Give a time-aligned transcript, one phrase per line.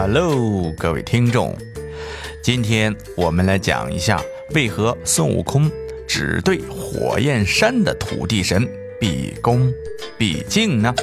[0.00, 1.58] Hello，各位听众，
[2.40, 4.22] 今天我们来讲一下
[4.54, 5.68] 为何孙悟空
[6.06, 8.64] 只对火焰山的土地神
[9.00, 9.68] 毕恭
[10.16, 10.94] 毕敬呢？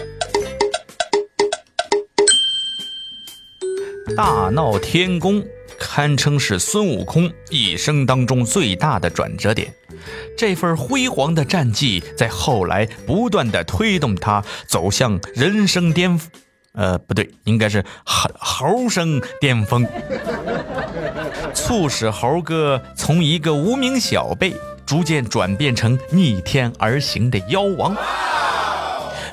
[4.15, 5.45] 大闹天宫
[5.77, 9.73] 堪称是孙悟空一生当中最大的转折点，
[10.37, 16.31] 这份辉煌的战绩在后来不断的推动他走向人生巅峰。
[16.75, 19.87] 呃，不对，应该是猴猴生巅峰，
[21.53, 24.53] 促使猴哥从一个无名小辈
[24.85, 27.95] 逐渐转变成逆天而行的妖王，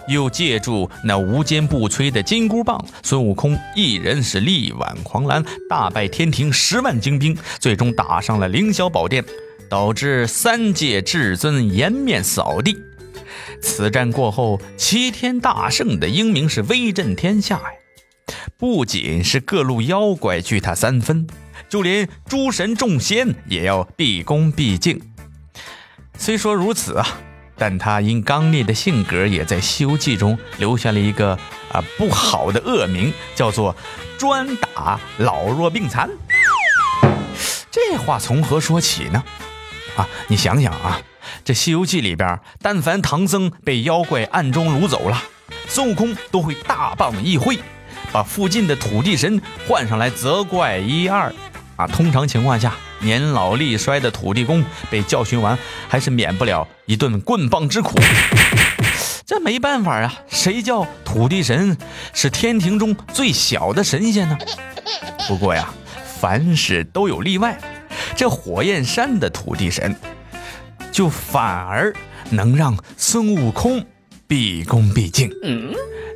[0.08, 9.24] 又借助那无坚不摧的金箍棒，孙悟空一人是力挽狂澜，大败天庭十万精兵，最终打上了凌霄宝殿，
[9.68, 12.76] 导致三界至尊颜面扫地。
[13.62, 17.64] 此战过后，齐天大圣的英名是威震天下呀！
[18.58, 21.26] 不仅是各路妖怪惧他三分，
[21.68, 25.00] 就连诸神众仙也要毕恭毕敬。
[26.18, 27.06] 虽说如此啊，
[27.56, 31.38] 但他因刚烈的性格，也在《西游记》中留下了一个
[31.70, 33.74] 啊不好的恶名，叫做
[34.18, 36.10] 专打老弱病残。
[37.70, 39.22] 这话从何说起呢？
[39.96, 41.00] 啊，你想想啊。
[41.44, 45.22] 这《西游记》里边，但凡唐僧被妖怪暗中掳走了，
[45.68, 47.58] 孙悟空都会大棒一挥，
[48.12, 51.32] 把附近的土地神唤上来责怪一二。
[51.76, 55.58] 啊，通常情况下，年老力衰的土地公被教训完，
[55.88, 57.98] 还是免不了一顿棍棒之苦。
[59.24, 61.76] 这没办法啊，谁叫土地神
[62.12, 64.38] 是天庭中最小的神仙呢？
[65.26, 65.72] 不过呀，
[66.20, 67.58] 凡事都有例外，
[68.14, 69.96] 这火焰山的土地神。
[70.92, 71.92] 就反而
[72.30, 73.84] 能让孙悟空
[74.28, 75.32] 毕恭毕敬。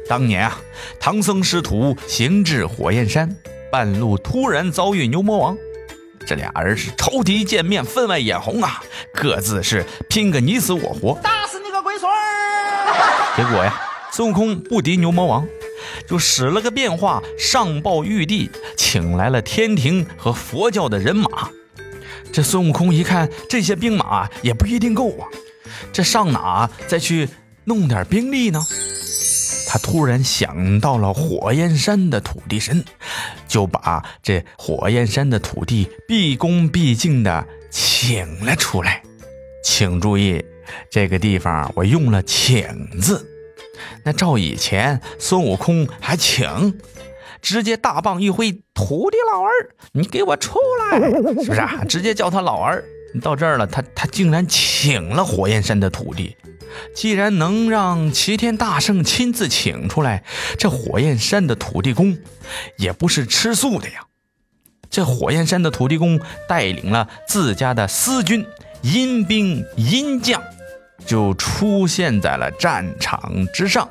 [0.09, 0.57] 当年啊，
[1.01, 3.35] 唐僧师徒行至火焰山，
[3.73, 5.57] 半路突然遭遇牛魔王，
[6.25, 8.81] 这俩人是仇敌见面，分外眼红啊，
[9.13, 13.37] 各自是拼个你死我活，打死你个龟孙儿！
[13.37, 13.81] 结果呀，
[14.13, 15.45] 孙悟空不敌牛魔王，
[16.09, 21.51] 就使了个变化，上报玉帝，请来了天庭和佛教的人马。
[22.37, 25.25] 这孙悟空一看，这些兵马也不一定够啊，
[25.91, 27.27] 这上哪再去
[27.65, 28.63] 弄点兵力呢？
[29.67, 32.85] 他突然想到了火焰山的土地神，
[33.49, 39.03] 就把这火焰山的土地毕恭毕敬的请了出来。
[39.65, 40.45] 请注意，
[40.91, 42.67] 这个地方我用了“请”
[43.01, 43.27] 字。
[44.05, 46.79] 那照以前孙悟空还请。
[47.47, 49.51] 直接大棒一挥，土地老儿，
[49.93, 50.59] 你给我出
[50.91, 50.99] 来！
[50.99, 51.85] 是 不是啊？
[51.89, 52.83] 直接叫他老儿。
[53.23, 56.37] 到这儿了，他他竟然请了火焰山的土地。
[56.93, 60.25] 既然能让齐天大圣亲自请出来，
[60.59, 62.19] 这火焰山的土地公
[62.79, 64.01] 也不是吃素的呀。
[64.91, 68.45] 这火焰山的土地公带领了自家的私军、
[68.83, 70.43] 阴兵、阴将，
[71.07, 73.89] 就出现在了战场之上。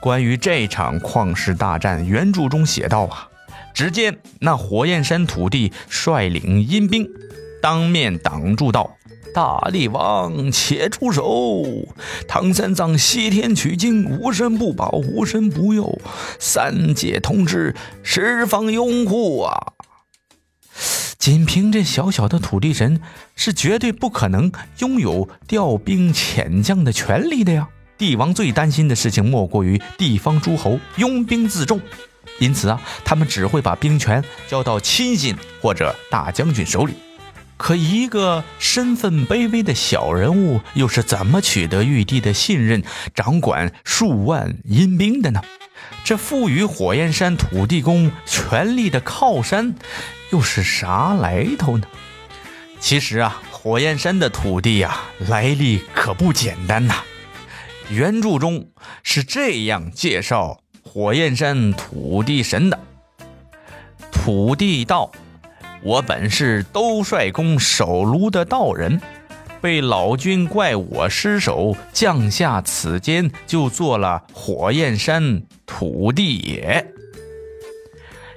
[0.00, 3.28] 关于这场旷世大战，原著中写道啊，
[3.74, 7.08] 只见那火焰山土地率领阴兵，
[7.62, 8.96] 当面挡住道
[9.34, 11.64] ：“大力王且出手！
[12.26, 16.00] 唐三藏西天取经，无身不保，无身不佑，
[16.38, 19.74] 三界同知十方拥护啊！”
[21.18, 23.00] 仅凭这小小的土地神，
[23.34, 27.68] 是绝对不可能拥有调兵遣将的权利的呀。
[27.98, 31.80] 帝王最担心的事情莫过于地方诸侯拥兵自重，
[32.38, 36.94] 因此啊，他们只会把兵权交到亲信或者大将军手里。
[37.56, 42.84] 可一个身份卑微的小人物，又是怎么取得玉帝的信任，
[43.16, 45.42] 掌管数万阴兵的呢？
[46.04, 49.74] 这赋予火焰山土地公权力的靠山，
[50.30, 51.86] 又是啥来头呢？
[52.78, 57.02] 其实啊，火焰山的土地呀，来历可不简单呐。
[57.90, 58.68] 原著中
[59.02, 62.78] 是这样介绍火焰山土地神的：
[64.12, 65.10] 土地道，
[65.82, 69.00] 我本是兜率宫守炉的道人，
[69.62, 76.92] 被老君怪我失手，降下此间，就做了火焰山土地也。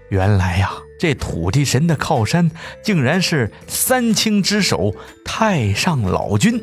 [0.08, 2.50] 原来呀，这土地神的靠山，
[2.82, 4.96] 竟然是三清之首
[5.26, 6.62] 太上老君。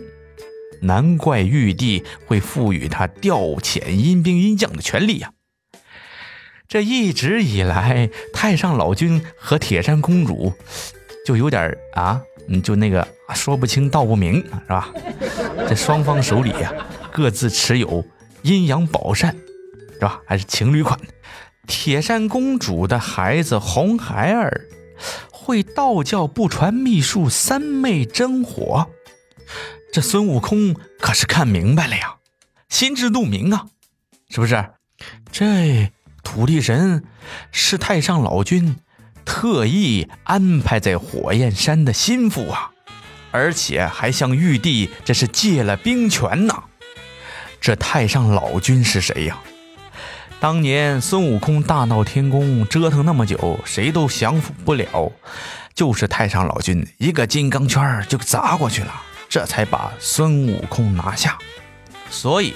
[0.83, 5.33] 难怪玉帝会赋予他调遣阴兵阴将的权利呀！
[6.69, 10.53] 这一直以来，太上老君和铁扇公主
[11.25, 12.21] 就有点啊，
[12.63, 14.93] 就那个说不清道不明，是吧？
[15.69, 16.73] 这双方手里呀，
[17.11, 18.05] 各自持有
[18.43, 19.35] 阴阳宝扇，
[19.95, 20.21] 是吧？
[20.27, 20.99] 还是情侣款，
[21.67, 24.67] 铁扇公主的孩子红孩儿
[25.33, 28.87] 会道教不传秘术三昧真火，
[29.93, 32.17] 这孙悟空可是看明白了呀，
[32.69, 33.67] 心知肚明啊，
[34.29, 34.71] 是不是？
[35.33, 35.93] 这
[36.23, 37.05] 土地神
[37.53, 38.77] 是太上老君
[39.25, 42.71] 特意安排在火焰山的心腹啊，
[43.31, 46.65] 而且还向玉帝这是借了兵权呐。
[47.61, 49.39] 这太上老君是谁呀？
[50.41, 55.13] 当年孙悟空大闹天宫，折腾那么久，谁都降服不了，
[55.75, 61.37] 就是太上老君一个金刚圈就砸过去了，这才把孙悟空拿下。
[62.11, 62.55] 所以，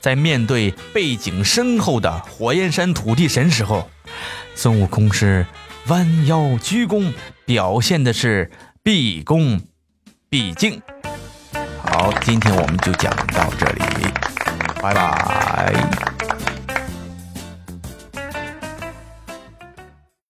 [0.00, 3.88] 在面对背景深厚的火焰山土地神时候，
[4.54, 5.46] 孙悟空是
[5.86, 7.12] 弯腰鞠躬，
[7.44, 8.50] 表现的是
[8.82, 9.60] 毕恭
[10.28, 10.82] 毕敬。
[11.84, 13.82] 好，今天我们就讲到这里，
[14.80, 16.11] 拜拜。